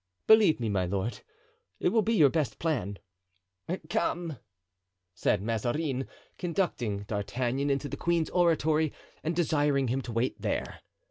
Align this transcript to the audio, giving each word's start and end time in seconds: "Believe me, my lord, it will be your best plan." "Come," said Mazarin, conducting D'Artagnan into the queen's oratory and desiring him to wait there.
"Believe 0.25 0.59
me, 0.59 0.67
my 0.67 0.87
lord, 0.87 1.19
it 1.79 1.89
will 1.89 2.01
be 2.01 2.15
your 2.15 2.31
best 2.31 2.57
plan." 2.57 2.97
"Come," 3.87 4.37
said 5.13 5.43
Mazarin, 5.43 6.07
conducting 6.39 7.03
D'Artagnan 7.03 7.69
into 7.69 7.87
the 7.87 7.97
queen's 7.97 8.31
oratory 8.31 8.93
and 9.23 9.35
desiring 9.35 9.89
him 9.89 10.01
to 10.01 10.11
wait 10.11 10.41
there. 10.41 10.79